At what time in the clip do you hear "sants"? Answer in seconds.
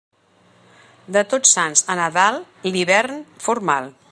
1.57-1.85